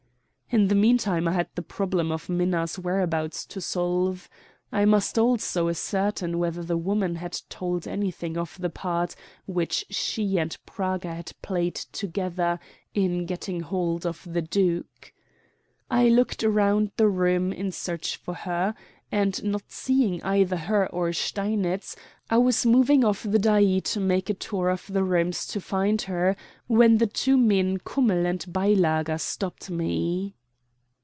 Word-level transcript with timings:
In 0.53 0.67
the 0.67 0.75
mean 0.75 0.97
time 0.97 1.29
I 1.29 1.31
had 1.31 1.47
the 1.55 1.61
problem 1.61 2.11
of 2.11 2.27
Minna's 2.27 2.77
whereabouts 2.77 3.45
to 3.45 3.61
solve. 3.61 4.29
I 4.69 4.83
must 4.83 5.17
also 5.17 5.69
ascertain 5.69 6.39
whether 6.39 6.61
the 6.61 6.75
woman 6.75 7.15
had 7.15 7.39
told 7.47 7.87
anything 7.87 8.37
of 8.37 8.57
the 8.59 8.69
part 8.69 9.15
which 9.45 9.85
she 9.89 10.37
and 10.37 10.57
Praga 10.65 11.15
had 11.15 11.31
played 11.41 11.75
together 11.75 12.59
in 12.93 13.25
getting 13.25 13.61
hold 13.61 14.05
of 14.05 14.27
the 14.29 14.41
duke. 14.41 15.13
I 15.89 16.09
looked 16.09 16.43
round 16.43 16.91
the 16.97 17.07
room 17.07 17.53
in 17.53 17.71
search 17.71 18.19
of 18.27 18.39
her, 18.39 18.75
and, 19.09 19.41
not 19.45 19.63
seeing 19.71 20.21
either 20.21 20.57
her 20.57 20.85
or 20.91 21.13
Steinitz, 21.13 21.95
I 22.29 22.39
was 22.39 22.65
moving 22.65 23.05
off 23.05 23.23
the 23.23 23.39
dais 23.39 23.83
to 23.93 24.01
make 24.01 24.29
a 24.29 24.33
tour 24.33 24.69
of 24.69 24.85
the 24.91 25.05
rooms 25.05 25.47
to 25.47 25.61
find 25.61 26.01
her, 26.03 26.35
when 26.67 26.97
the 26.97 27.07
two 27.07 27.37
men 27.37 27.77
Kummell 27.77 28.25
and 28.25 28.41
Beilager 28.53 29.17
stopped 29.17 29.69
me. 29.69 30.35